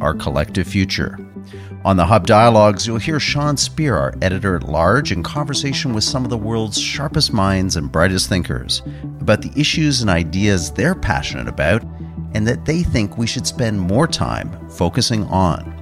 [0.00, 1.18] our collective future.
[1.84, 6.04] On the Hub Dialogues, you'll hear Sean Speer, our editor at large, in conversation with
[6.04, 8.82] some of the world's sharpest minds and brightest thinkers
[9.20, 11.82] about the issues and ideas they're passionate about
[12.32, 15.72] and that they think we should spend more time focusing on.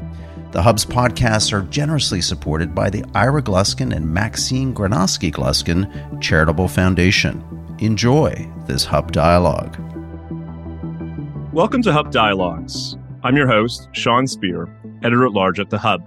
[0.53, 6.69] The Hub's podcasts are generously supported by the Ira Gluskin and Maxine Granovsky Gluskin Charitable
[6.69, 7.43] Foundation.
[7.79, 9.77] Enjoy this Hub Dialogue.
[11.55, 12.97] Welcome to Hub Dialogues.
[13.25, 14.69] I'm your host, Sean Speer,
[15.05, 16.03] editor at large at The Hub.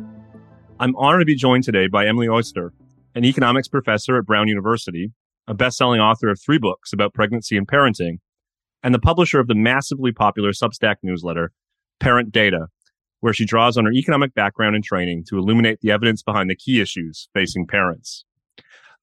[0.82, 2.74] I'm honored to be joined today by Emily Oster,
[3.16, 5.14] an economics professor at Brown University,
[5.48, 8.18] a best selling author of three books about pregnancy and parenting,
[8.84, 11.54] and the publisher of the massively popular Substack newsletter,
[12.02, 12.68] Parent Data,
[13.22, 16.56] where she draws on her economic background and training to illuminate the evidence behind the
[16.56, 18.26] key issues facing parents.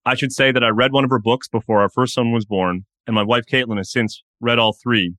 [0.04, 2.44] I should say that I read one of her books before our first son was
[2.44, 5.14] born, and my wife Caitlin has since read all three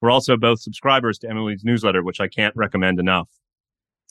[0.00, 3.28] we're also both subscribers to Emily's newsletter, which I can't recommend enough.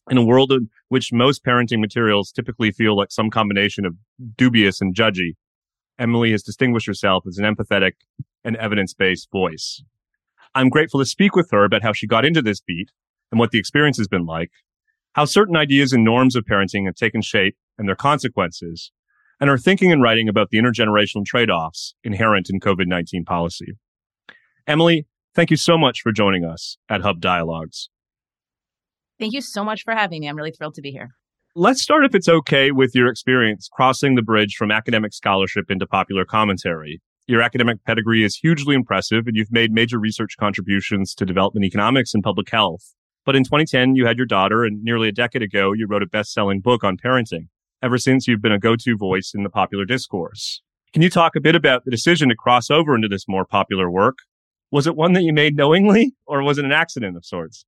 [0.10, 3.96] In a world in which most parenting materials typically feel like some combination of
[4.38, 5.36] dubious and judgy,
[5.98, 7.94] Emily has distinguished herself as an empathetic
[8.44, 9.84] and evidence-based voice.
[10.54, 12.92] I'm grateful to speak with her about how she got into this beat
[13.32, 14.52] and what the experience has been like,
[15.14, 18.92] how certain ideas and norms of parenting have taken shape and their consequences,
[19.40, 23.74] and her thinking and writing about the intergenerational trade-offs inherent in COVID-19 policy.
[24.68, 27.90] Emily, Thank you so much for joining us at Hub Dialogues.
[29.20, 30.30] Thank you so much for having me.
[30.30, 31.10] I'm really thrilled to be here.
[31.56, 35.86] Let's start, if it's okay, with your experience crossing the bridge from academic scholarship into
[35.86, 37.02] popular commentary.
[37.28, 42.14] Your academic pedigree is hugely impressive, and you've made major research contributions to development economics
[42.14, 42.94] and public health.
[43.26, 46.08] But in 2010, you had your daughter, and nearly a decade ago, you wrote a
[46.08, 47.48] best selling book on parenting.
[47.82, 50.62] Ever since, you've been a go to voice in the popular discourse.
[50.94, 53.92] Can you talk a bit about the decision to cross over into this more popular
[53.92, 54.16] work?
[54.76, 57.64] Was it one that you made knowingly or was it an accident of sorts?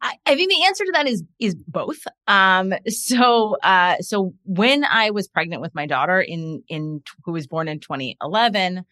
[0.00, 1.98] I, I think the answer to that is is both.
[2.28, 7.46] Um, so uh, so when I was pregnant with my daughter in in who was
[7.46, 8.86] born in 2011,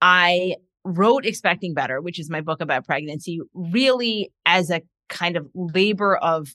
[0.00, 0.54] I
[0.84, 6.16] wrote Expecting Better, which is my book about pregnancy, really as a kind of labor
[6.18, 6.54] of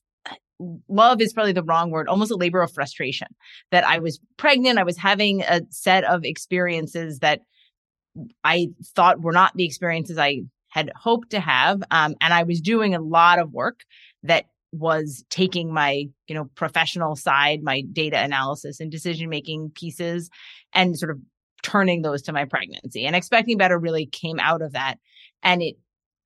[0.88, 3.28] love is probably the wrong word, almost a labor of frustration
[3.72, 4.80] that I was pregnant.
[4.80, 7.42] I was having a set of experiences that
[8.44, 11.82] I thought were not the experiences I had hoped to have.
[11.92, 13.82] Um, and I was doing a lot of work
[14.24, 20.30] that was taking my you know professional side my data analysis and decision making pieces
[20.74, 21.20] and sort of
[21.64, 24.98] turning those to my pregnancy and expecting better really came out of that
[25.42, 25.76] and it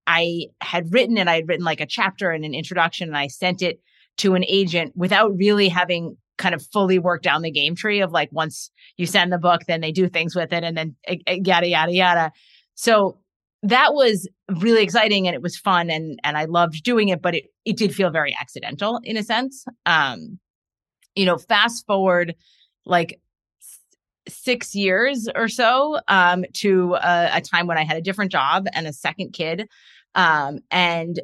[0.07, 3.27] i had written it i had written like a chapter and an introduction and i
[3.27, 3.79] sent it
[4.17, 8.11] to an agent without really having kind of fully work down the game tree of
[8.11, 10.95] like once you send the book, then they do things with it and then
[11.27, 12.31] yada, yada, yada.
[12.73, 13.19] So
[13.63, 14.27] that was
[14.59, 17.77] really exciting and it was fun and, and I loved doing it, but it, it
[17.77, 19.65] did feel very accidental in a sense.
[19.85, 20.39] Um,
[21.15, 22.33] you know, fast forward
[22.85, 23.19] like
[24.27, 28.65] six years or so um, to a, a, time when I had a different job
[28.73, 29.67] and a second kid.
[30.15, 31.19] Um, and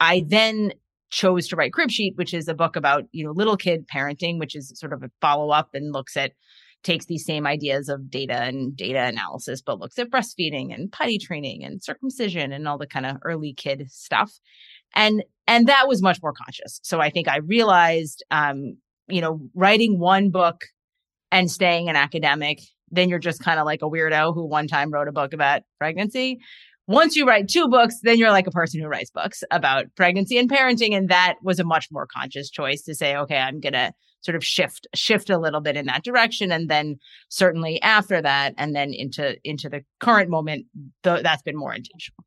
[0.00, 0.72] I then
[1.12, 4.40] chose to write Crib Sheet, which is a book about, you know, little kid parenting,
[4.40, 6.32] which is sort of a follow up and looks at
[6.82, 11.16] takes these same ideas of data and data analysis, but looks at breastfeeding and potty
[11.16, 14.32] training and circumcision and all the kind of early kid stuff.
[14.94, 16.80] And and that was much more conscious.
[16.82, 20.62] So I think I realized um, you know, writing one book
[21.30, 24.90] and staying an academic, then you're just kind of like a weirdo who one time
[24.90, 26.40] wrote a book about pregnancy
[26.86, 30.38] once you write two books, then you're like a person who writes books about pregnancy
[30.38, 30.96] and parenting.
[30.96, 33.92] And that was a much more conscious choice to say, okay, I'm going to
[34.22, 36.52] sort of shift, shift a little bit in that direction.
[36.52, 36.96] And then
[37.28, 40.66] certainly after that, and then into, into the current moment,
[41.02, 42.24] th- that's been more intentional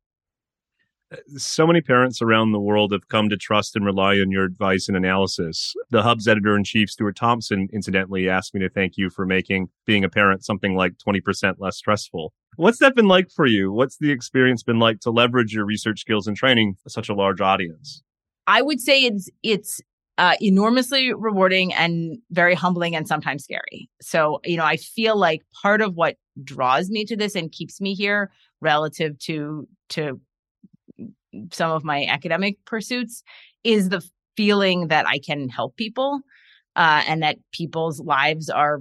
[1.36, 4.88] so many parents around the world have come to trust and rely on your advice
[4.88, 5.74] and analysis.
[5.90, 9.68] The Hub's editor in chief, Stuart Thomson, incidentally asked me to thank you for making
[9.84, 12.32] being a parent something like 20% less stressful.
[12.56, 13.72] What's that been like for you?
[13.72, 17.14] What's the experience been like to leverage your research skills and training for such a
[17.14, 18.02] large audience?
[18.46, 19.80] I would say it's, it's,
[20.18, 23.90] uh, enormously rewarding and very humbling and sometimes scary.
[24.00, 27.80] So, you know, I feel like part of what draws me to this and keeps
[27.80, 28.30] me here
[28.62, 30.18] relative to, to
[31.52, 33.22] some of my academic pursuits
[33.64, 34.02] is the
[34.36, 36.20] feeling that I can help people
[36.76, 38.80] uh, and that people's lives are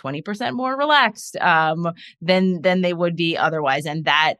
[0.00, 4.34] 20% more relaxed um, than than they would be otherwise and that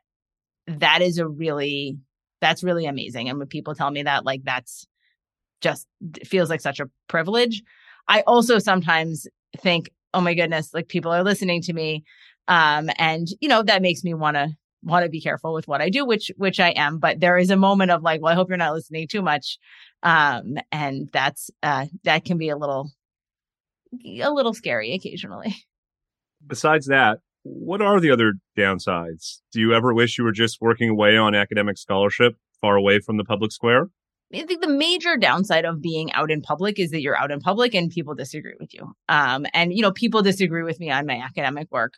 [0.66, 1.98] that is a really
[2.40, 4.86] that's really amazing and when people tell me that like that's
[5.60, 5.86] just
[6.24, 7.62] feels like such a privilege.
[8.06, 12.04] I also sometimes think oh my goodness like people are listening to me
[12.48, 14.48] um and you know that makes me want to
[14.82, 17.50] want to be careful with what i do which which i am but there is
[17.50, 19.58] a moment of like well i hope you're not listening too much
[20.02, 22.90] um and that's uh that can be a little
[24.04, 25.54] a little scary occasionally
[26.46, 30.90] besides that what are the other downsides do you ever wish you were just working
[30.90, 33.88] away on academic scholarship far away from the public square
[34.34, 37.40] I think the major downside of being out in public is that you're out in
[37.40, 38.94] public and people disagree with you.
[39.08, 41.94] Um, and you know, people disagree with me on my academic work.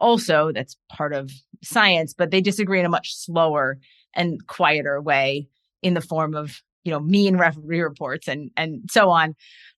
[0.00, 1.30] Also, that's part of
[1.62, 3.78] science, but they disagree in a much slower
[4.14, 5.48] and quieter way
[5.82, 9.34] in the form of you know mean referee reports and and so on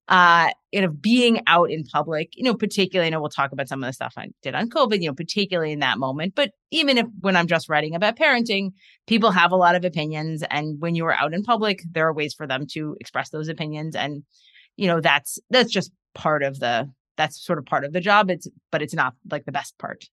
[0.09, 3.69] uh, you know, being out in public, you know, particularly, I know we'll talk about
[3.69, 6.35] some of the stuff I did on COVID, you know, particularly in that moment.
[6.35, 8.73] But even if when I'm just writing about parenting,
[9.07, 10.43] people have a lot of opinions.
[10.51, 13.49] And when you are out in public, there are ways for them to express those
[13.49, 13.95] opinions.
[13.95, 14.25] And,
[14.77, 16.91] you know, that's, that's just part of the,
[17.23, 18.31] that's sort of part of the job.
[18.31, 20.07] It's, but it's not like the best part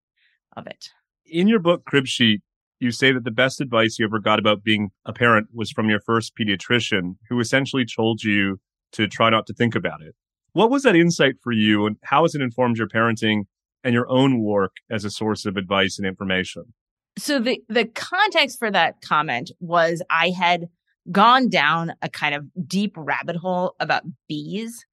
[0.56, 0.90] of it.
[1.24, 2.42] In your book, Crib Sheet,
[2.80, 5.88] you say that the best advice you ever got about being a parent was from
[5.88, 8.60] your first pediatrician who essentially told you
[8.92, 10.14] to try not to think about it.
[10.52, 13.44] What was that insight for you and how has it informed your parenting
[13.82, 16.74] and your own work as a source of advice and information?
[17.16, 20.68] So the the context for that comment was I had
[21.10, 24.84] gone down a kind of deep rabbit hole about bees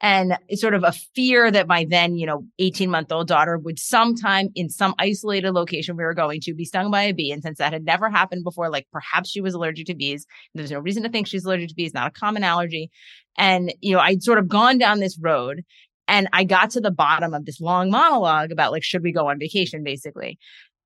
[0.00, 3.78] and sort of a fear that my then, you know, 18 month old daughter would
[3.78, 7.32] sometime in some isolated location we were going to be stung by a bee.
[7.32, 10.24] And since that had never happened before, like perhaps she was allergic to bees.
[10.54, 12.90] There's no reason to think she's allergic to bees, not a common allergy.
[13.36, 15.62] And, you know, I'd sort of gone down this road
[16.06, 19.28] and I got to the bottom of this long monologue about like, should we go
[19.28, 20.38] on vacation, basically.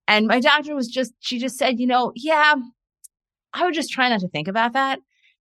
[0.08, 2.55] And my doctor was just, she just said, you know, yeah,
[3.53, 4.99] I would just try not to think about that.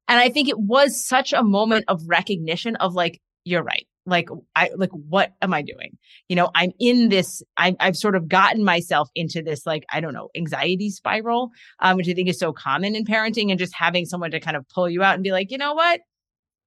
[0.08, 3.86] And I think it was such a moment of recognition of like, you're right.
[4.06, 5.98] Like I like what am I doing?
[6.28, 7.44] You know, I'm in this.
[7.56, 11.98] I, I've sort of gotten myself into this like I don't know anxiety spiral, um,
[11.98, 14.68] which I think is so common in parenting, and just having someone to kind of
[14.70, 16.02] pull you out and be like, you know what,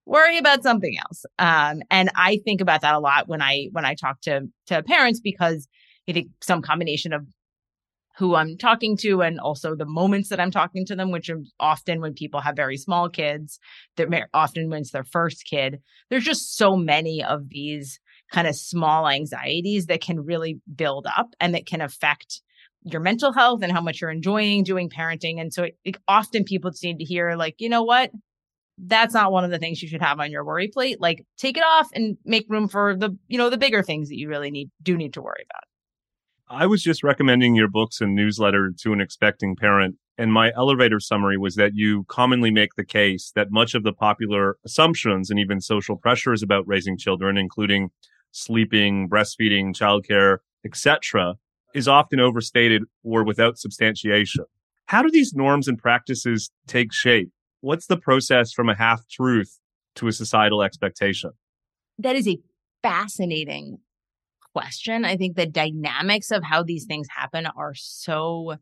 [0.07, 1.25] worry about something else.
[1.39, 4.83] Um, and I think about that a lot when I when I talk to to
[4.85, 5.67] parents because
[6.09, 7.27] I think some combination of
[8.17, 11.41] who I'm talking to and also the moments that I'm talking to them, which are
[11.59, 13.59] often when people have very small kids,
[13.97, 15.81] that often when it's their first kid.
[16.11, 17.99] There's just so many of these
[18.33, 22.41] kind of small anxieties that can really build up and that can affect
[22.85, 25.41] your mental health and how much you're enjoying doing parenting.
[25.41, 28.11] And so it, it, often people just need to hear, like, you know what?
[28.79, 31.01] That's not one of the things you should have on your worry plate.
[31.01, 34.19] Like, take it off and make room for the, you know, the bigger things that
[34.19, 35.65] you really need do need to worry about.
[36.49, 39.97] I was just recommending your books and newsletter to an expecting parent.
[40.19, 43.93] And my elevator summary was that you commonly make the case that much of the
[43.93, 47.91] popular assumptions and even social pressures about raising children, including
[48.31, 51.35] sleeping, breastfeeding, childcare, etc.,
[51.75, 54.45] is often overstated or without substantiation.
[54.87, 57.31] How do these norms and practices take shape?
[57.63, 59.59] What's the process from a half truth
[59.97, 61.33] to a societal expectation?
[61.99, 62.39] That is a
[62.83, 63.79] fascinating
[64.55, 65.05] question.
[65.05, 68.55] I think the dynamics of how these things happen are so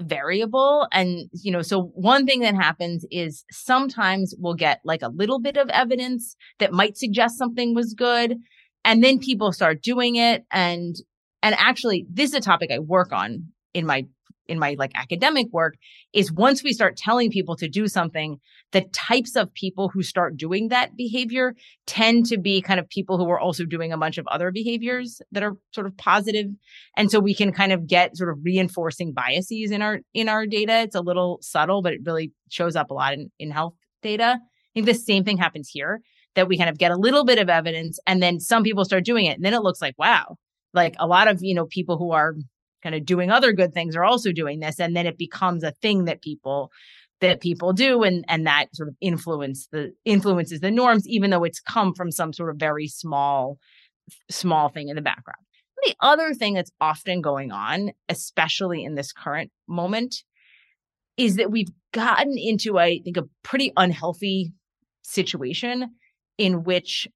[0.00, 0.88] variable.
[0.92, 5.40] And, you know, so one thing that happens is sometimes we'll get like a little
[5.40, 8.36] bit of evidence that might suggest something was good.
[8.84, 10.44] And then people start doing it.
[10.50, 10.96] And,
[11.42, 14.06] and actually, this is a topic I work on in my
[14.52, 15.76] in my like academic work
[16.12, 18.38] is once we start telling people to do something
[18.72, 21.54] the types of people who start doing that behavior
[21.86, 25.20] tend to be kind of people who are also doing a bunch of other behaviors
[25.32, 26.46] that are sort of positive.
[26.96, 30.46] And so we can kind of get sort of reinforcing biases in our in our
[30.46, 30.80] data.
[30.80, 34.38] It's a little subtle but it really shows up a lot in, in health data.
[34.38, 36.00] I think the same thing happens here
[36.34, 39.04] that we kind of get a little bit of evidence and then some people start
[39.04, 39.36] doing it.
[39.36, 40.36] And then it looks like wow
[40.74, 42.34] like a lot of you know people who are
[42.82, 45.72] kind of doing other good things are also doing this and then it becomes a
[45.82, 46.70] thing that people
[47.20, 51.44] that people do and and that sort of influence the influences the norms even though
[51.44, 53.58] it's come from some sort of very small
[54.30, 55.38] small thing in the background.
[55.84, 60.24] The other thing that's often going on especially in this current moment
[61.16, 64.52] is that we've gotten into I think a pretty unhealthy
[65.02, 65.94] situation
[66.38, 67.08] in which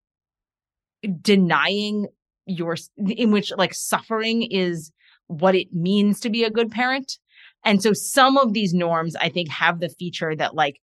[1.20, 2.06] denying
[2.46, 4.92] your in which like suffering is
[5.28, 7.18] what it means to be a good parent.
[7.64, 10.76] And so some of these norms, I think, have the feature that like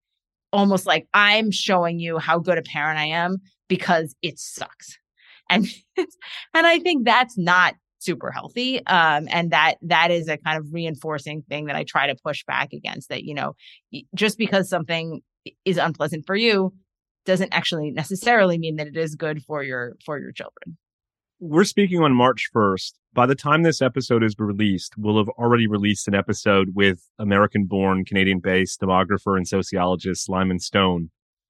[0.51, 4.97] almost like I'm showing you how good a parent I am because it sucks.
[5.49, 10.57] And and I think that's not super healthy um, and that that is a kind
[10.57, 13.55] of reinforcing thing that i try to push back against that you know
[14.13, 15.21] just because something
[15.63, 16.73] is unpleasant for you
[17.25, 20.77] doesn't actually necessarily mean that it is good for your for your children
[21.39, 25.67] we're speaking on march 1st by the time this episode is released we'll have already
[25.67, 31.09] released an episode with american born canadian based demographer and sociologist lyman stone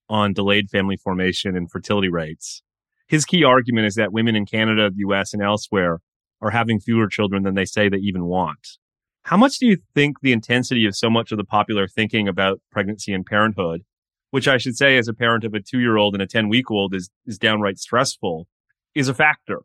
[0.09, 2.63] on delayed family formation and fertility rates
[3.07, 5.99] his key argument is that women in canada the us and elsewhere
[6.43, 8.77] are having fewer children than they say they even want.
[9.23, 12.59] How much do you think the intensity of so much of the popular thinking about
[12.69, 13.83] pregnancy and parenthood,
[14.31, 16.49] which I should say as a parent of a two year old and a 10
[16.49, 18.47] week old is, is downright stressful,
[18.93, 19.61] is a factor?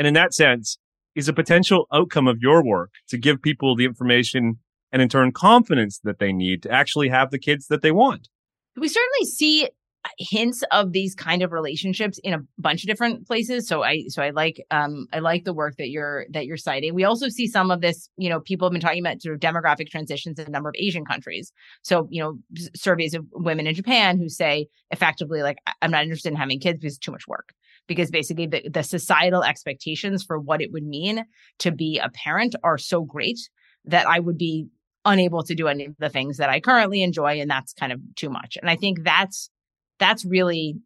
[0.00, 0.78] And in that sense,
[1.14, 4.54] is a potential outcome of your work to give people the information
[4.90, 8.30] and in turn confidence that they need to actually have the kids that they want.
[8.78, 9.68] We certainly see
[10.16, 13.68] hints of these kind of relationships in a bunch of different places.
[13.68, 16.94] So i so i like um i like the work that you're that you're citing.
[16.94, 19.40] We also see some of this you know people have been talking about sort of
[19.42, 21.52] demographic transitions in a number of asian countries.
[21.82, 22.38] So you know
[22.74, 26.78] surveys of women in japan who say effectively like i'm not interested in having kids
[26.78, 27.52] because it's too much work
[27.90, 31.24] because basically the, the societal expectations for what it would mean
[31.58, 33.40] to be a parent are so great
[33.84, 34.68] that i would be
[35.04, 38.00] unable to do any of the things that i currently enjoy and that's kind of
[38.14, 38.56] too much.
[38.60, 39.50] And i think that's
[39.98, 40.76] that's really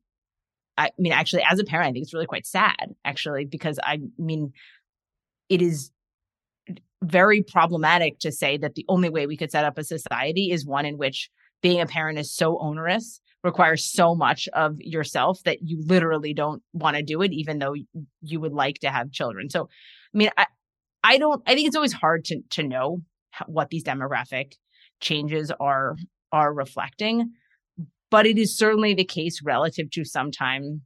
[0.77, 4.01] I mean, actually, as a parent, I think it's really quite sad, actually, because I
[4.19, 4.53] mean,
[5.49, 5.93] it is
[7.01, 10.67] very problematic to say that the only way we could set up a society is
[10.67, 11.31] one in which
[11.65, 16.63] being a parent is so onerous, requires so much of yourself that you literally don't
[16.73, 17.75] want to do it, even though
[18.21, 19.51] you would like to have children.
[19.51, 19.63] So,
[20.15, 20.47] I mean, I,
[21.03, 22.99] I don't, I think it's always hard to, to know
[23.47, 24.53] what these demographic
[25.01, 25.97] changes are,
[26.31, 27.33] are reflecting
[28.15, 30.83] but it is certainly the case relative to some time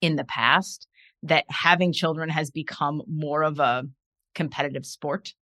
[0.00, 0.86] in the past
[1.24, 3.82] that having children has become more of a
[4.36, 5.34] competitive sport.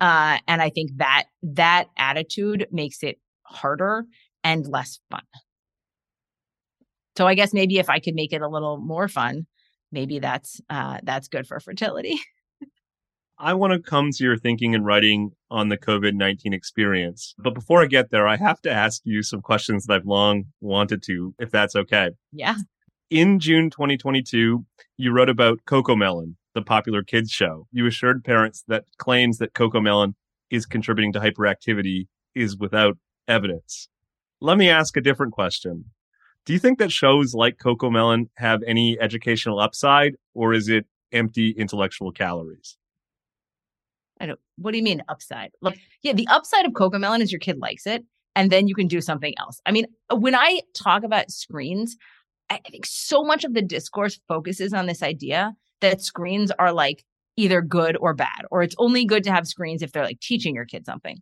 [0.00, 4.04] Uh, and I think that that attitude makes it harder
[4.44, 5.22] and less fun.
[7.16, 9.46] So I guess maybe if I could make it a little more fun,
[9.90, 12.20] maybe that's uh, that's good for fertility.
[13.38, 17.34] I want to come to your thinking and writing on the COVID 19 experience.
[17.38, 20.44] But before I get there, I have to ask you some questions that I've long
[20.60, 22.10] wanted to, if that's okay.
[22.32, 22.56] Yeah.
[23.10, 24.64] In June 2022,
[24.96, 27.66] you wrote about CoComelon, the popular kids show.
[27.70, 30.14] You assured parents that claims that CoComelon
[30.50, 32.96] is contributing to hyperactivity is without
[33.28, 33.88] evidence.
[34.40, 35.86] Let me ask a different question.
[36.44, 41.50] Do you think that shows like CoComelon have any educational upside, or is it empty
[41.50, 42.76] intellectual calories?
[44.20, 45.50] I don't, what do you mean upside?
[45.60, 48.04] Look, yeah, the upside of CoComelon is your kid likes it
[48.34, 49.60] and then you can do something else.
[49.66, 51.96] I mean, when I talk about screens,
[52.48, 57.04] I think so much of the discourse focuses on this idea that screens are like
[57.36, 60.54] either good or bad, or it's only good to have screens if they're like teaching
[60.54, 61.18] your kid something.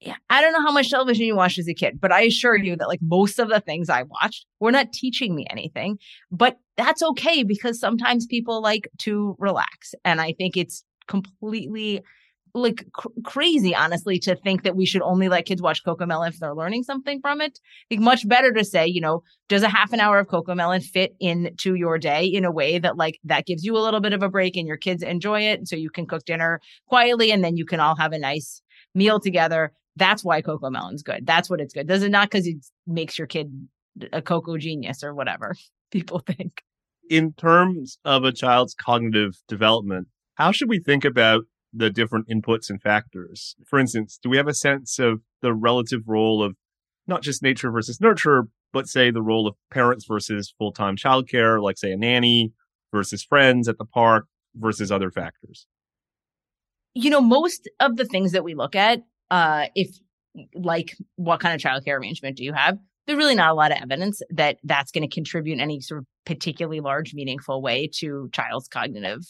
[0.00, 2.56] Yeah, I don't know how much television you watched as a kid, but I assure
[2.56, 2.80] you mm-hmm.
[2.80, 5.98] that like most of the things I watched were not teaching me anything.
[6.30, 9.94] But that's okay because sometimes people like to relax.
[10.04, 12.02] And I think it's completely
[12.52, 16.38] like cr- crazy, honestly, to think that we should only let kids watch Cocomelon if
[16.38, 17.58] they're learning something from it.
[17.58, 20.82] I think much better to say, you know, does a half an hour of Cocomelon
[20.82, 24.12] fit into your day in a way that like that gives you a little bit
[24.12, 27.44] of a break and your kids enjoy it, so you can cook dinner quietly and
[27.44, 28.62] then you can all have a nice
[28.94, 29.72] meal together.
[29.96, 31.26] That's why CoComelon's good.
[31.26, 31.86] That's what it's good.
[31.86, 33.68] Does it not because it makes your kid
[34.12, 35.54] a cocoa genius or whatever
[35.90, 36.62] people think.
[37.08, 42.68] In terms of a child's cognitive development, how should we think about the different inputs
[42.68, 43.54] and factors?
[43.66, 46.56] For instance, do we have a sense of the relative role of
[47.06, 51.62] not just nature versus nurture, but say the role of parents versus full time childcare,
[51.62, 52.52] like say a nanny
[52.92, 54.26] versus friends at the park
[54.56, 55.66] versus other factors?
[56.94, 59.96] You know, most of the things that we look at, uh, if
[60.54, 62.78] like what kind of childcare arrangement do you have?
[63.06, 65.98] There's really not a lot of evidence that that's going to contribute in any sort
[65.98, 69.20] of particularly large, meaningful way to child's cognitive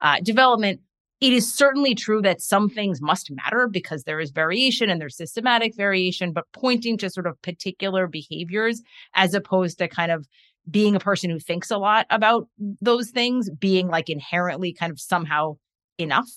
[0.00, 0.80] uh, development.
[1.20, 5.16] It is certainly true that some things must matter because there is variation and there's
[5.16, 8.82] systematic variation, but pointing to sort of particular behaviors
[9.14, 10.26] as opposed to kind of
[10.70, 12.48] being a person who thinks a lot about
[12.80, 15.56] those things being like inherently kind of somehow
[15.98, 16.28] enough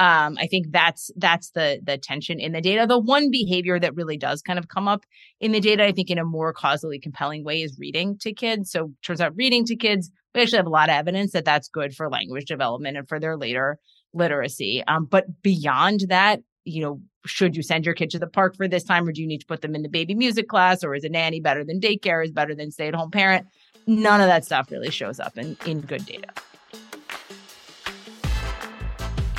[0.00, 2.86] um, I think that's that's the the tension in the data.
[2.86, 5.04] The one behavior that really does kind of come up
[5.40, 8.70] in the data, I think, in a more causally compelling way, is reading to kids.
[8.70, 11.68] So turns out reading to kids, we actually have a lot of evidence that that's
[11.68, 13.78] good for language development and for their later
[14.14, 14.82] literacy.
[14.88, 18.66] Um, but beyond that, you know, should you send your kid to the park for
[18.66, 20.94] this time or do you need to put them in the baby music class or
[20.94, 23.46] is a nanny better than daycare is better than stay at home parent?
[23.86, 26.28] None of that stuff really shows up in, in good data.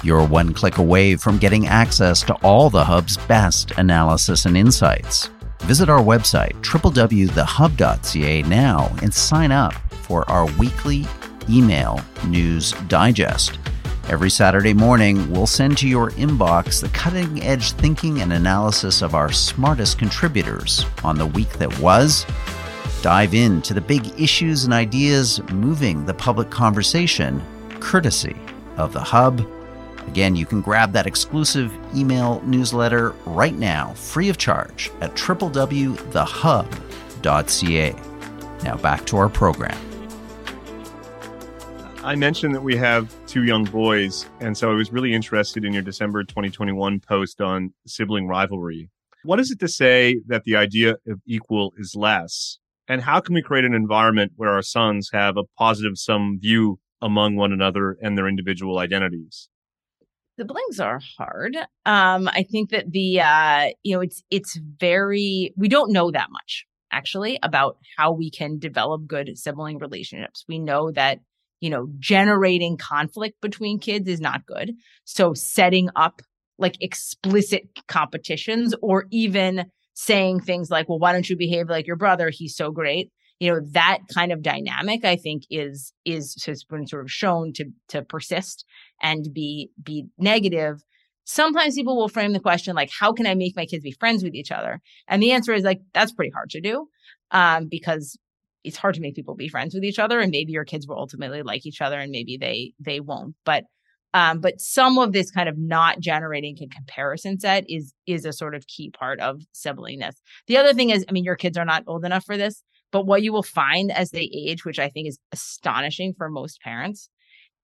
[0.03, 5.29] You're one click away from getting access to all the Hub's best analysis and insights.
[5.59, 11.05] Visit our website, www.thehub.ca, now and sign up for our weekly
[11.47, 13.59] email news digest.
[14.09, 19.13] Every Saturday morning, we'll send to your inbox the cutting edge thinking and analysis of
[19.13, 22.25] our smartest contributors on the week that was.
[23.03, 27.41] Dive into the big issues and ideas moving the public conversation,
[27.79, 28.35] courtesy
[28.77, 29.45] of the Hub
[30.07, 35.55] Again, you can grab that exclusive email newsletter right now, free of charge, at www.thehub.ca.
[38.63, 39.77] Now back to our program.
[42.03, 45.71] I mentioned that we have two young boys, and so I was really interested in
[45.71, 48.89] your December 2021 post on sibling rivalry.
[49.23, 52.57] What is it to say that the idea of equal is less?
[52.87, 56.79] And how can we create an environment where our sons have a positive sum view
[57.03, 59.47] among one another and their individual identities?
[60.39, 61.55] Siblings are hard.
[61.85, 66.29] Um, I think that the uh, you know, it's it's very we don't know that
[66.31, 70.45] much actually about how we can develop good sibling relationships.
[70.47, 71.19] We know that
[71.59, 74.73] you know generating conflict between kids is not good.
[75.05, 76.21] So setting up
[76.57, 81.95] like explicit competitions or even saying things like, well, why don't you behave like your
[81.95, 82.29] brother?
[82.29, 86.85] He's so great you know that kind of dynamic i think is is has been
[86.85, 88.65] sort of shown to to persist
[89.01, 90.83] and be be negative.
[91.23, 94.23] Sometimes people will frame the question like how can i make my kids be friends
[94.23, 94.79] with each other?
[95.07, 96.87] And the answer is like that's pretty hard to do
[97.31, 98.17] um, because
[98.63, 100.97] it's hard to make people be friends with each other and maybe your kids will
[100.97, 103.35] ultimately like each other and maybe they they won't.
[103.45, 103.65] But
[104.13, 108.33] um, but some of this kind of not generating a comparison set is is a
[108.33, 110.15] sort of key part of siblingness.
[110.47, 113.05] The other thing is i mean your kids are not old enough for this but
[113.05, 117.09] what you will find as they age, which I think is astonishing for most parents,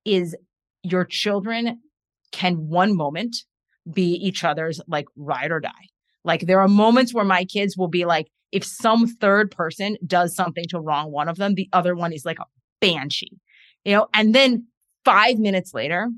[0.05, 0.35] is
[0.83, 1.81] your children
[2.31, 3.35] can one moment
[3.91, 5.71] be each other's like ride or die.
[6.23, 10.35] Like there are moments where my kids will be like, if some third person does
[10.35, 12.45] something to wrong one of them, the other one is like a
[12.79, 13.39] banshee,
[13.83, 14.67] you know, and then
[15.03, 16.09] five minutes later,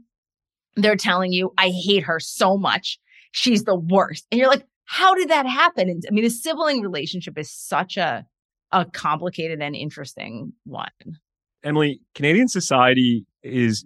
[0.76, 3.00] they're telling you, I hate her so much.
[3.32, 4.26] She's the worst.
[4.32, 5.90] And you're like, how did that happen?
[5.90, 8.26] And I mean, the sibling relationship is such a
[8.72, 10.90] a complicated and interesting one.
[11.64, 13.86] Emily, Canadian society is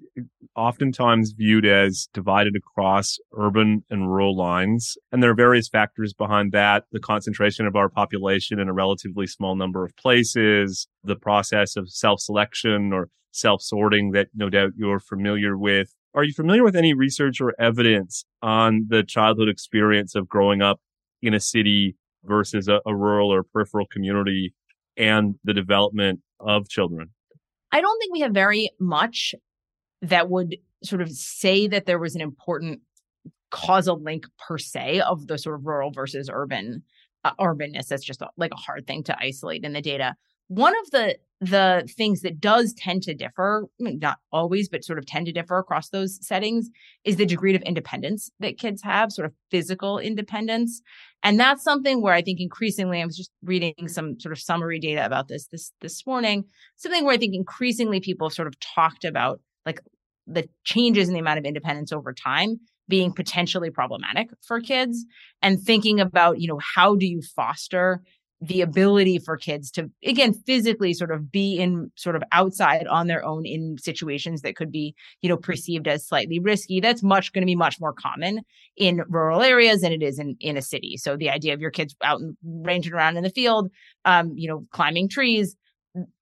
[0.56, 4.96] oftentimes viewed as divided across urban and rural lines.
[5.12, 6.86] And there are various factors behind that.
[6.91, 11.89] The concentration of our population in a relatively small number of places, the process of
[11.89, 15.96] self-selection or self-sorting that no doubt you're familiar with.
[16.13, 20.80] Are you familiar with any research or evidence on the childhood experience of growing up
[21.24, 24.54] in a city versus a, a rural or peripheral community
[24.97, 27.10] and the development of children?
[27.71, 29.34] I don't think we have very much
[30.01, 32.82] that would sort of say that there was an important
[33.51, 36.84] causal link per se of the sort of rural versus urban
[37.23, 37.88] uh, urbanness.
[37.88, 40.15] That's just a, like a hard thing to isolate in the data.
[40.47, 45.06] One of the the things that does tend to differ, not always, but sort of
[45.06, 46.69] tend to differ across those settings,
[47.03, 50.82] is the degree of independence that kids have, sort of physical independence.
[51.23, 54.79] And that's something where I think increasingly, I was just reading some sort of summary
[54.79, 58.59] data about this this this morning, something where I think increasingly people have sort of
[58.59, 59.79] talked about like
[60.27, 62.59] the changes in the amount of independence over time
[62.89, 65.05] being potentially problematic for kids
[65.41, 68.01] and thinking about, you know, how do you foster
[68.43, 73.08] the ability for kids to again physically sort of be in sort of outside on
[73.08, 77.32] their own in situations that could be you know perceived as slightly risky that's much
[77.32, 78.41] going to be much more common
[78.75, 80.97] in rural areas than it is in in a city.
[80.97, 83.71] So the idea of your kids out and ranging around in the field
[84.03, 85.56] um you know climbing trees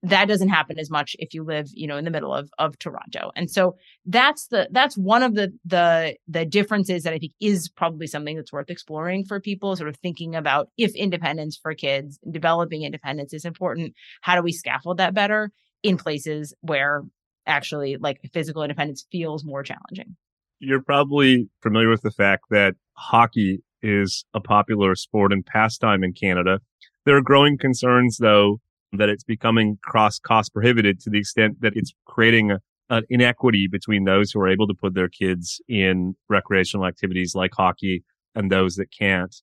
[0.03, 2.77] that doesn't happen as much if you live you know in the middle of of
[2.79, 3.31] toronto.
[3.35, 7.69] And so that's the that's one of the the the differences that i think is
[7.69, 12.19] probably something that's worth exploring for people sort of thinking about if independence for kids
[12.29, 13.93] developing independence is important.
[14.21, 15.51] How do we scaffold that better
[15.83, 17.03] in places where
[17.47, 20.15] actually like physical independence feels more challenging?
[20.59, 26.13] You're probably familiar with the fact that hockey is a popular sport and pastime in
[26.13, 26.59] canada.
[27.05, 28.59] There are growing concerns though
[28.93, 33.67] that it's becoming cross cost prohibited to the extent that it's creating a, an inequity
[33.67, 38.03] between those who are able to put their kids in recreational activities like hockey
[38.35, 39.35] and those that can't.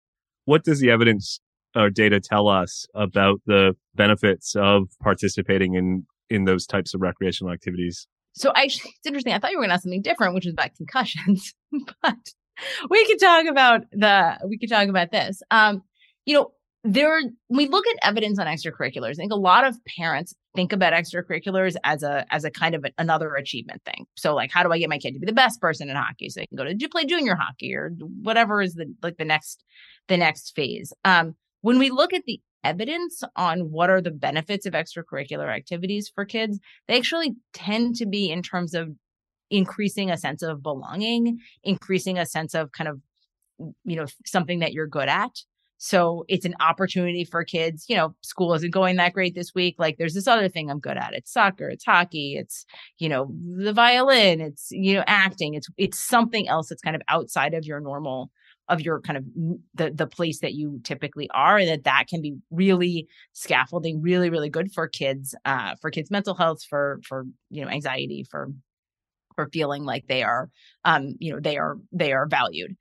[0.44, 1.40] What does the evidence
[1.74, 7.52] or data tell us about the benefits of participating in in those types of recreational
[7.52, 8.06] activities?
[8.34, 9.32] So actually, it's interesting.
[9.32, 11.54] I thought you were going to ask something different, which is about concussions,
[12.02, 12.16] but
[12.90, 15.42] we could talk about the we could talk about this.
[15.50, 15.82] Um,
[16.24, 16.52] you know,
[16.84, 19.12] there we look at evidence on extracurriculars.
[19.12, 22.84] I think a lot of parents think about extracurriculars as a as a kind of
[22.84, 24.06] a, another achievement thing.
[24.16, 26.28] So like how do I get my kid to be the best person in hockey
[26.28, 27.90] so they can go to play junior hockey or
[28.22, 29.64] whatever is the like the next
[30.06, 30.92] the next phase.
[31.04, 36.10] Um, when we look at the evidence on what are the benefits of extracurricular activities
[36.14, 38.90] for kids, they actually tend to be in terms of
[39.50, 43.00] increasing a sense of belonging, increasing a sense of kind of,
[43.84, 45.30] you know, something that you're good at.
[45.78, 47.86] So it's an opportunity for kids.
[47.88, 49.76] You know, school isn't going that great this week.
[49.78, 51.14] Like there's this other thing I'm good at.
[51.14, 52.66] It's soccer, it's hockey, it's,
[52.98, 55.54] you know, the violin, it's, you know, acting.
[55.54, 58.30] It's it's something else that's kind of outside of your normal
[58.68, 59.24] of your kind of
[59.74, 64.28] the the place that you typically are and that that can be really scaffolding really
[64.28, 68.50] really good for kids uh for kids mental health for for you know anxiety for
[69.34, 70.50] for feeling like they are
[70.84, 72.76] um you know they are they are valued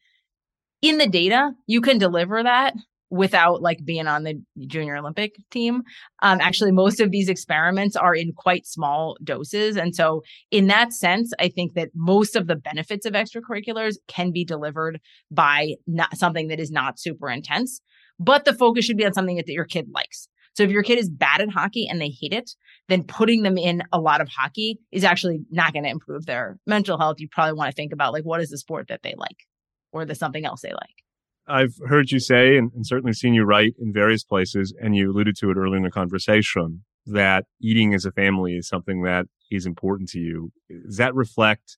[0.82, 2.74] in the data you can deliver that
[3.10, 5.84] without like being on the junior olympic team.
[6.22, 9.78] Um, actually most of these experiments are in quite small doses.
[9.78, 14.32] And so in that sense i think that most of the benefits of extracurriculars can
[14.32, 15.00] be delivered
[15.32, 17.82] by not something that is not super intense
[18.20, 20.28] but the focus should be on something that your kid likes.
[20.56, 22.52] So if your kid is bad at hockey and they hate it
[22.90, 26.58] then putting them in a lot of hockey is actually not going to improve their
[26.66, 27.18] mental health.
[27.20, 29.47] You probably want to think about like what is the sport that they like
[29.92, 31.04] or the something else they like
[31.48, 35.12] I've heard you say, and, and, certainly seen you write in various places, and you
[35.12, 39.28] alluded to it earlier in the conversation, that eating as a family is something that
[39.50, 40.52] is important to you.
[40.70, 41.78] Does that reflect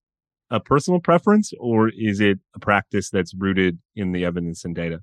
[0.50, 5.02] a personal preference, or is it a practice that's rooted in the evidence and data?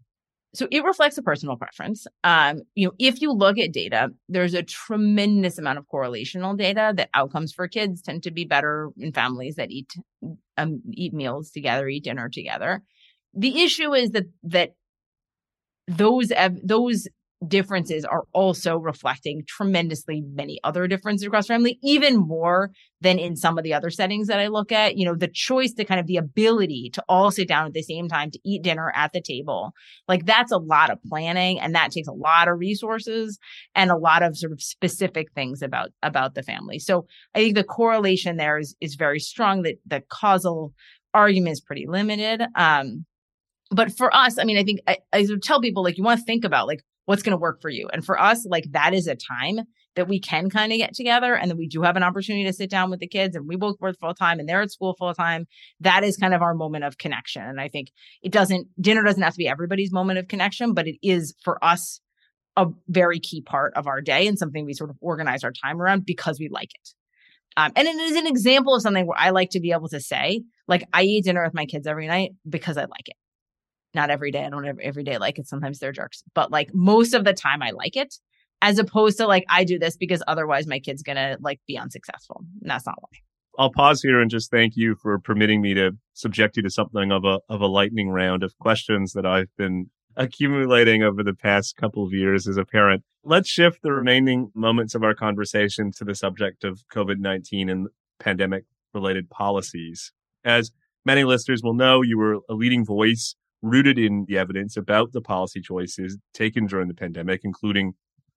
[0.53, 2.07] So it reflects a personal preference.
[2.25, 6.92] Um, you know, if you look at data, there's a tremendous amount of correlational data
[6.97, 9.92] that outcomes for kids tend to be better in families that eat
[10.57, 12.83] um, eat meals together, eat dinner together
[13.37, 14.70] the issue is that that
[15.87, 16.33] those
[16.64, 17.07] those
[17.46, 22.70] differences are also reflecting tremendously many other differences across family, even more
[23.03, 24.96] than in some of the other settings that I look at.
[24.96, 27.83] You know, the choice to kind of the ability to all sit down at the
[27.83, 29.72] same time to eat dinner at the table.
[30.09, 33.38] Like that's a lot of planning and that takes a lot of resources
[33.75, 36.79] and a lot of sort of specific things about about the family.
[36.79, 40.72] So I think the correlation there is is very strong that the causal
[41.12, 42.42] argument is pretty limited.
[42.55, 43.05] Um
[43.70, 46.24] but for us, I mean, I think I, I tell people like you want to
[46.24, 47.88] think about like what's going to work for you.
[47.92, 49.61] And for us, like that is a time
[49.96, 52.52] that we can kind of get together and then we do have an opportunity to
[52.52, 54.94] sit down with the kids and we both work full time and they're at school
[54.98, 55.46] full time.
[55.81, 57.42] That is kind of our moment of connection.
[57.42, 57.88] And I think
[58.22, 61.62] it doesn't, dinner doesn't have to be everybody's moment of connection, but it is for
[61.64, 62.00] us
[62.57, 65.81] a very key part of our day and something we sort of organize our time
[65.81, 66.90] around because we like it.
[67.57, 70.00] Um, and it is an example of something where I like to be able to
[70.00, 73.16] say, like, I eat dinner with my kids every night because I like it
[73.96, 74.44] not every day.
[74.44, 75.48] I don't every, every day like it.
[75.48, 78.14] Sometimes they're jerks, but like most of the time I like it
[78.62, 81.76] as opposed to like I do this because otherwise my kid's going to like be
[81.76, 82.44] unsuccessful.
[82.62, 83.18] And that's not why.
[83.59, 87.11] I'll pause here and just thank you for permitting me to subject you to something
[87.11, 91.76] of a of a lightning round of questions that I've been accumulating over the past
[91.76, 93.02] couple of years as a parent.
[93.24, 98.64] Let's shift the remaining moments of our conversation to the subject of COVID-19 and pandemic
[98.94, 100.12] related policies.
[100.44, 100.70] As
[101.04, 105.21] many listeners will know, you were a leading voice rooted in the evidence about the
[105.21, 107.95] policy choices taken during the pandemic, including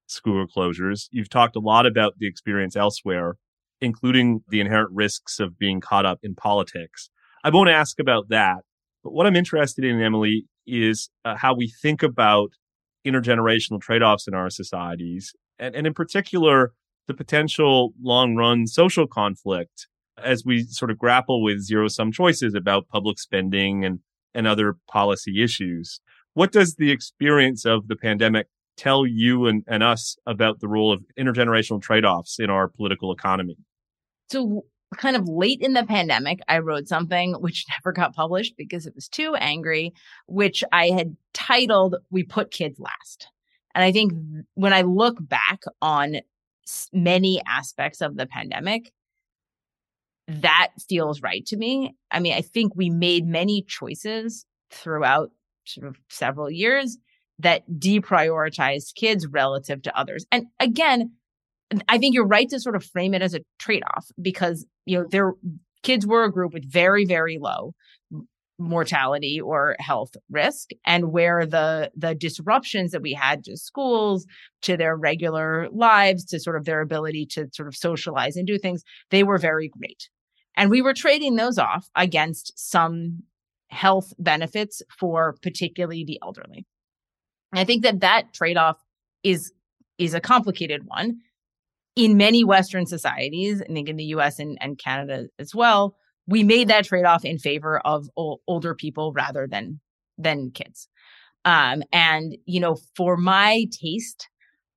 [0.07, 1.07] school closures.
[1.11, 3.35] You've talked a lot about the experience elsewhere,
[3.81, 7.09] including the inherent risks of being caught up in politics.
[7.43, 8.63] I won't ask about that,
[9.03, 12.49] but what I'm interested in, Emily, is uh, how we think about
[13.05, 16.73] intergenerational trade offs in our societies, and, and in particular,
[17.07, 19.87] the potential long run social conflict
[20.23, 23.99] as we sort of grapple with zero sum choices about public spending and
[24.33, 25.99] and other policy issues.
[26.33, 30.91] What does the experience of the pandemic tell you and, and us about the role
[30.91, 33.57] of intergenerational trade offs in our political economy?
[34.31, 34.65] So,
[34.97, 38.95] kind of late in the pandemic, I wrote something which never got published because it
[38.95, 39.93] was too angry,
[40.27, 43.27] which I had titled, We Put Kids Last.
[43.75, 44.13] And I think
[44.55, 46.21] when I look back on
[46.93, 48.91] many aspects of the pandemic,
[50.29, 51.95] that feels right to me.
[52.11, 55.31] I mean, I think we made many choices throughout
[55.65, 56.97] sort of several years
[57.39, 60.25] that deprioritized kids relative to others.
[60.31, 61.11] And again,
[61.87, 65.07] I think you're right to sort of frame it as a trade-off because, you know,
[65.09, 65.33] their
[65.83, 67.73] kids were a group with very, very low
[68.59, 74.25] mortality or health risk and where the the disruptions that we had to schools
[74.61, 78.57] to their regular lives to sort of their ability to sort of socialize and do
[78.57, 80.09] things they were very great
[80.59, 83.23] and we were trading those off against some
[83.69, 86.65] health benefits for particularly the elderly.
[87.53, 88.77] And I think that that trade-off
[89.23, 89.53] is
[89.97, 91.19] is a complicated one.
[91.95, 95.95] In many Western societies, I think in the US and, and Canada as well,
[96.27, 99.79] we made that trade-off in favor of o- older people rather than
[100.17, 100.89] than kids.
[101.45, 104.27] Um, and you know, for my taste,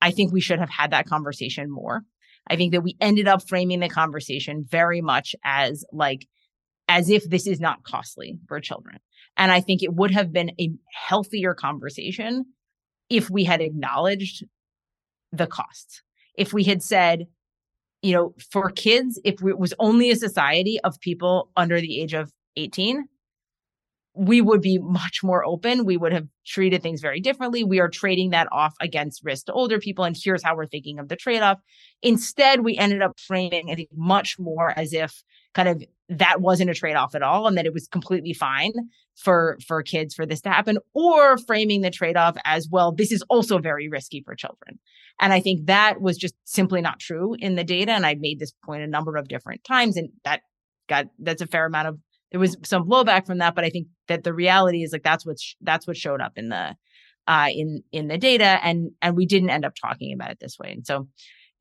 [0.00, 2.02] I think we should have had that conversation more.
[2.48, 6.26] I think that we ended up framing the conversation very much as like
[6.88, 8.98] as if this is not costly for children.
[9.36, 12.44] And I think it would have been a healthier conversation
[13.08, 14.44] if we had acknowledged
[15.32, 16.02] the costs.
[16.36, 17.26] If we had said,
[18.02, 22.14] you know, for kids, if it was only a society of people under the age
[22.14, 23.06] of 18,
[24.14, 25.84] we would be much more open.
[25.84, 27.64] We would have treated things very differently.
[27.64, 30.04] We are trading that off against risk to older people.
[30.04, 31.58] And here's how we're thinking of the trade off.
[32.02, 35.22] Instead, we ended up framing, I think, much more as if
[35.54, 38.72] kind of that wasn't a trade off at all and that it was completely fine
[39.16, 43.12] for for kids for this to happen or framing the trade off as well this
[43.12, 44.78] is also very risky for children
[45.20, 48.38] and i think that was just simply not true in the data and i made
[48.38, 50.40] this point a number of different times and that
[50.88, 51.98] got that's a fair amount of
[52.32, 55.24] there was some blowback from that but i think that the reality is like that's
[55.24, 56.74] what's that's what showed up in the
[57.28, 60.58] uh in in the data and and we didn't end up talking about it this
[60.58, 61.06] way and so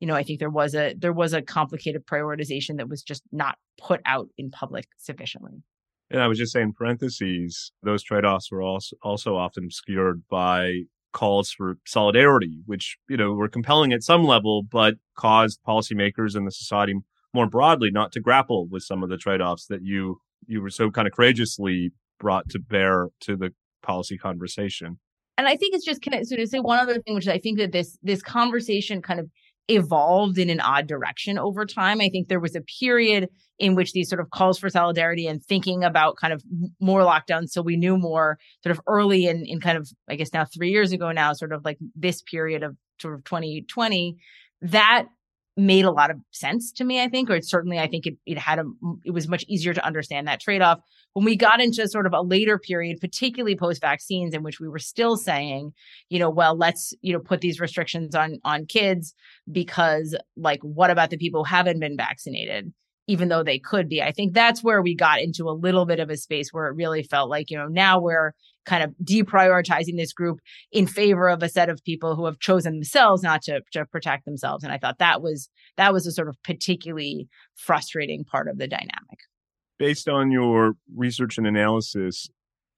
[0.02, 3.22] you know, I think there was a there was a complicated prioritization that was just
[3.30, 5.62] not put out in public sufficiently.
[6.10, 11.52] And I was just saying, parentheses, those trade-offs were also also often obscured by calls
[11.52, 16.50] for solidarity, which you know were compelling at some level, but caused policymakers and the
[16.50, 16.94] society
[17.32, 20.90] more broadly not to grapple with some of the trade-offs that you you were so
[20.90, 23.50] kind of courageously brought to bear to the
[23.82, 24.98] policy conversation.
[25.38, 27.38] And I think it's just of so to say one other thing, which is I
[27.38, 29.28] think that this this conversation kind of
[29.68, 32.00] evolved in an odd direction over time.
[32.00, 33.28] I think there was a period
[33.58, 36.42] in which these sort of calls for solidarity and thinking about kind of
[36.80, 37.50] more lockdowns.
[37.50, 40.70] So we knew more sort of early in, in kind of, I guess now three
[40.70, 44.16] years ago now, sort of like this period of sort of 2020,
[44.62, 45.06] that
[45.56, 48.16] made a lot of sense to me, I think, or it certainly, I think it,
[48.24, 48.64] it had a,
[49.04, 50.80] it was much easier to understand that trade off.
[51.12, 54.68] When we got into sort of a later period, particularly post vaccines, in which we
[54.68, 55.72] were still saying,
[56.08, 59.14] you know, well, let's, you know, put these restrictions on, on kids
[59.50, 62.72] because like, what about the people who haven't been vaccinated?
[63.12, 64.00] Even though they could be.
[64.00, 66.74] I think that's where we got into a little bit of a space where it
[66.74, 68.32] really felt like, you know, now we're
[68.64, 70.38] kind of deprioritizing this group
[70.70, 74.24] in favor of a set of people who have chosen themselves not to, to protect
[74.24, 74.64] themselves.
[74.64, 78.66] And I thought that was that was a sort of particularly frustrating part of the
[78.66, 79.18] dynamic.
[79.78, 82.30] Based on your research and analysis,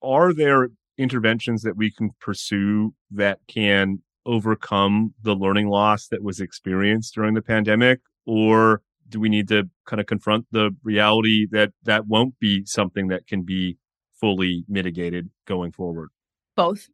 [0.02, 6.40] are there interventions that we can pursue that can overcome the learning loss that was
[6.40, 8.00] experienced during the pandemic?
[8.26, 8.80] Or
[9.14, 13.28] do we need to kind of confront the reality that that won't be something that
[13.28, 13.78] can be
[14.20, 16.08] fully mitigated going forward?
[16.56, 16.88] Both.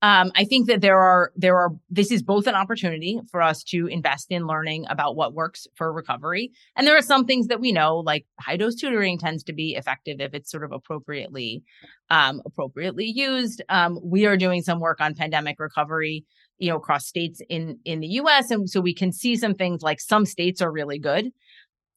[0.00, 3.62] Um, I think that there are there are this is both an opportunity for us
[3.64, 7.60] to invest in learning about what works for recovery, and there are some things that
[7.60, 11.62] we know, like high dose tutoring tends to be effective if it's sort of appropriately
[12.08, 13.62] um, appropriately used.
[13.68, 16.24] Um, we are doing some work on pandemic recovery,
[16.58, 19.82] you know, across states in in the U.S., and so we can see some things
[19.82, 21.32] like some states are really good.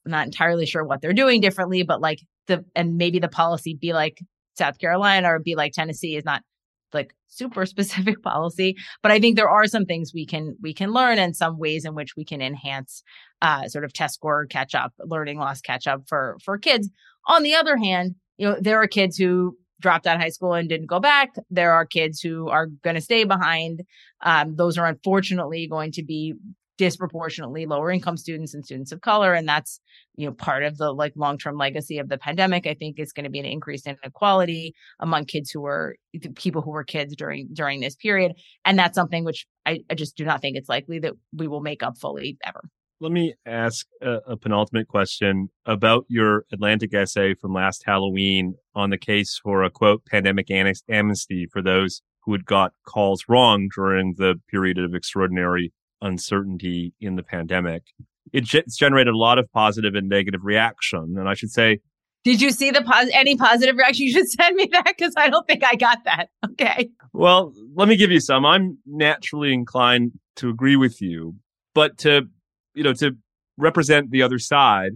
[0.09, 3.75] I'm not entirely sure what they're doing differently, but like the and maybe the policy
[3.79, 4.19] be like
[4.57, 6.41] South Carolina or be like Tennessee is not
[6.93, 10.91] like super specific policy but i think there are some things we can we can
[10.91, 13.03] learn and some ways in which we can enhance
[13.43, 16.89] uh, sort of test score catch up learning loss catch up for for kids.
[17.27, 20.53] On the other hand you know there are kids who dropped out of high school
[20.53, 21.29] and didn't go back.
[21.49, 23.83] There are kids who are going to stay behind.
[24.21, 26.35] Um, those are unfortunately going to be
[26.79, 29.81] disproportionately lower income students and students of color and that's
[30.15, 33.25] you know part of the like long-term legacy of the pandemic i think is going
[33.25, 35.97] to be an increase in inequality among kids who were
[36.35, 38.31] people who were kids during during this period
[38.63, 41.59] and that's something which i, I just do not think it's likely that we will
[41.59, 42.61] make up fully ever.
[43.01, 48.89] Let me ask a, a penultimate question about your atlantic essay from last halloween on
[48.89, 53.67] the case for a quote pandemic annex amnesty for those who had got calls wrong
[53.75, 57.83] during the period of extraordinary uncertainty in the pandemic.
[58.31, 61.15] It g- it's generated a lot of positive and negative reaction.
[61.17, 61.79] And I should say,
[62.23, 64.05] did you see the pos- any positive reaction?
[64.05, 66.27] You should send me that because I don't think I got that.
[66.51, 66.89] Okay.
[67.13, 68.45] Well, let me give you some.
[68.45, 71.35] I'm naturally inclined to agree with you,
[71.73, 72.23] but to
[72.73, 73.13] you know to
[73.57, 74.93] represent the other side,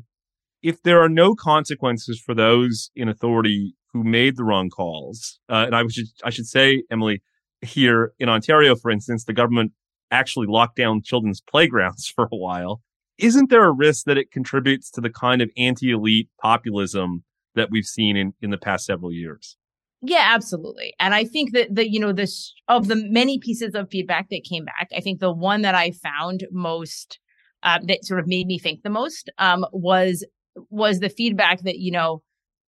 [0.62, 5.64] if there are no consequences for those in authority who made the wrong calls, uh,
[5.66, 7.22] and I should I should say, Emily,
[7.62, 9.72] here in Ontario, for instance, the government
[10.14, 12.82] actually lock down children's playgrounds for a while,
[13.18, 17.24] isn't there a risk that it contributes to the kind of anti elite populism
[17.56, 19.58] that we've seen in, in the past several years?
[20.02, 20.94] Yeah, absolutely.
[21.00, 24.44] And I think that the, you know, this of the many pieces of feedback that
[24.44, 27.20] came back, I think the one that I found most
[27.64, 30.26] uh, that sort of made me think the most um, was
[30.70, 32.22] was the feedback that you know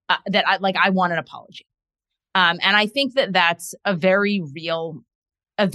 [0.08, 1.66] uh, that I like I want an apology,
[2.36, 5.02] um, and I think that that's a very real,
[5.58, 5.72] a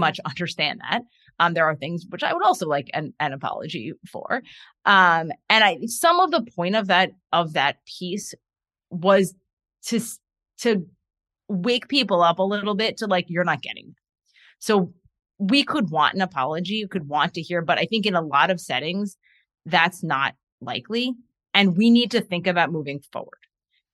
[0.00, 1.02] much understand that.
[1.38, 4.42] Um, there are things which I would also like an, an apology for,
[4.84, 8.34] um, and I some of the point of that of that piece
[8.90, 9.34] was
[9.86, 10.00] to
[10.58, 10.86] to
[11.48, 13.94] wake people up a little bit to like you're not getting
[14.58, 14.92] so
[15.38, 18.20] we could want an apology you could want to hear but i think in a
[18.20, 19.16] lot of settings
[19.66, 21.12] that's not likely
[21.52, 23.40] and we need to think about moving forward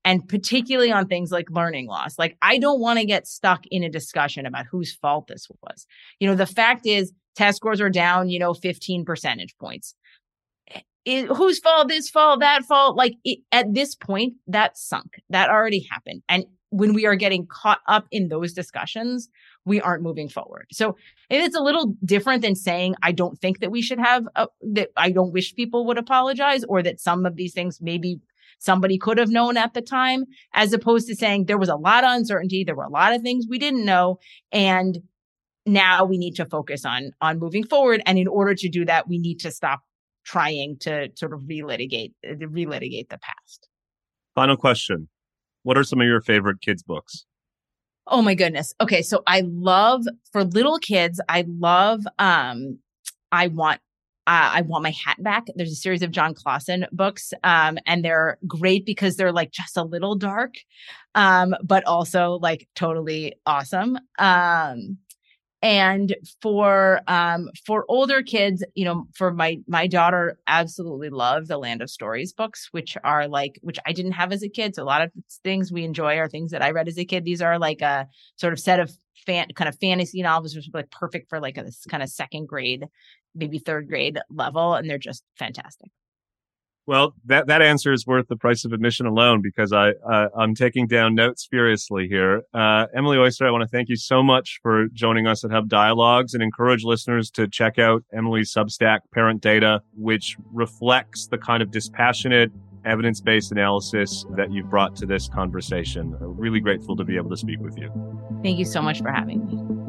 [0.07, 2.19] and particularly on things like learning loss.
[2.19, 5.87] Like i don't want to get stuck in a discussion about whose fault this was.
[6.21, 9.95] You know the fact is test scores are down you know 15 percentage points.
[11.05, 12.97] It, whose fault this fault that fault?
[12.97, 15.21] Like it, at this point that sunk.
[15.29, 16.23] That already happened.
[16.29, 19.29] And when we are getting caught up in those discussions
[19.64, 20.66] we aren't moving forward.
[20.71, 20.97] So
[21.29, 24.90] it's a little different than saying i don't think that we should have a, that
[24.97, 28.21] i don't wish people would apologize or that some of these things maybe
[28.59, 32.05] somebody could have known at the time as opposed to saying there was a lot
[32.05, 34.19] of uncertainty there were a lot of things we didn't know
[34.53, 34.99] and
[35.66, 39.09] now we need to focus on on moving forward and in order to do that
[39.09, 39.81] we need to stop
[40.27, 43.69] trying to sort of relitigate uh, relitigate the past.
[44.35, 45.09] Final question.
[45.62, 47.25] What are some of your favorite kids books?
[48.09, 48.75] Oh my goodness.
[48.81, 52.79] Okay, so I love for little kids, I love um
[53.33, 53.81] I want
[54.27, 55.45] uh, I want my hat back.
[55.55, 59.77] There's a series of Jon Klassen books, um, and they're great because they're like just
[59.77, 60.55] a little dark,
[61.15, 63.99] um, but also like totally awesome.
[64.19, 64.99] Um,
[65.62, 71.57] and for um for older kids you know for my my daughter absolutely love the
[71.57, 74.83] land of stories books which are like which i didn't have as a kid so
[74.83, 75.11] a lot of
[75.43, 78.07] things we enjoy are things that i read as a kid these are like a
[78.37, 78.93] sort of set of
[79.27, 82.09] fan kind of fantasy novels which are like perfect for like a this kind of
[82.11, 82.85] second grade
[83.37, 85.90] maybe third grade level and they're just fantastic
[86.87, 90.55] well, that, that answer is worth the price of admission alone because I, uh, I'm
[90.55, 92.42] taking down notes furiously here.
[92.55, 95.68] Uh, Emily Oster, I want to thank you so much for joining us at Hub
[95.68, 101.61] Dialogues and encourage listeners to check out Emily's Substack, Parent Data, which reflects the kind
[101.61, 102.53] of dispassionate,
[102.85, 106.16] evidence based analysis that you've brought to this conversation.
[106.20, 107.90] I'm really grateful to be able to speak with you.
[108.44, 109.86] Thank you so much for having me.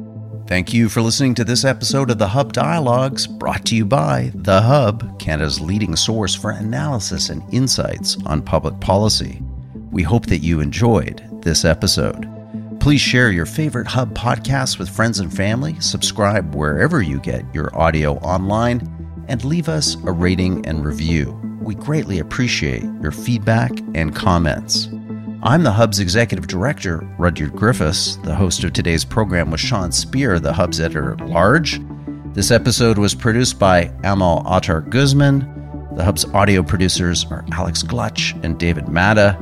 [0.47, 4.31] Thank you for listening to this episode of the Hub Dialogues, brought to you by
[4.33, 9.41] The Hub, Canada's leading source for analysis and insights on public policy.
[9.91, 12.29] We hope that you enjoyed this episode.
[12.79, 17.77] Please share your favorite Hub podcasts with friends and family, subscribe wherever you get your
[17.77, 21.37] audio online, and leave us a rating and review.
[21.61, 24.87] We greatly appreciate your feedback and comments.
[25.43, 28.15] I'm the Hub's executive director, Rudyard Griffiths.
[28.17, 31.79] The host of today's program was Sean Speer, the Hub's editor at large.
[32.33, 35.39] This episode was produced by Amal Attar Guzman.
[35.95, 39.37] The Hub's audio producers are Alex Glutch and David Matta.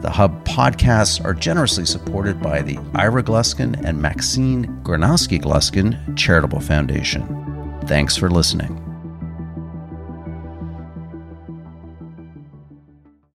[0.00, 6.60] The Hub podcasts are generously supported by the Ira Gluskin and Maxine Granovsky Gluskin Charitable
[6.60, 7.80] Foundation.
[7.86, 8.91] Thanks for listening.